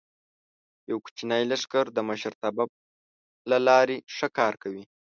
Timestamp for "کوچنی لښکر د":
1.05-1.97